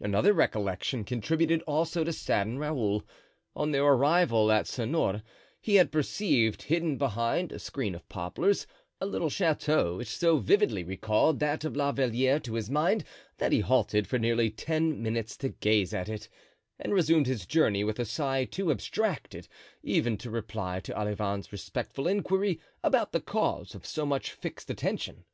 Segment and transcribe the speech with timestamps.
[0.00, 3.04] Another recollection contributed also to sadden Raoul:
[3.54, 5.22] on their arrival at Sonores
[5.60, 8.66] he had perceived, hidden behind a screen of poplars,
[9.00, 13.04] a little chateau which so vividly recalled that of La Valliere to his mind
[13.36, 16.28] that he halted for nearly ten minutes to gaze at it,
[16.80, 19.46] and resumed his journey with a sigh too abstracted
[19.84, 25.24] even to reply to Olivain's respectful inquiry about the cause of so much fixed attention.